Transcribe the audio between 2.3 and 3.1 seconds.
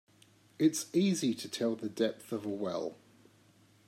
of a well.